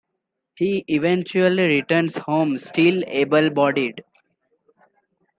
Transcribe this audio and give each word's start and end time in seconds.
He 0.55 0.83
eventually 0.87 1.63
returns 1.67 2.17
home, 2.17 2.57
still 2.57 3.03
able-bodied. 3.05 4.03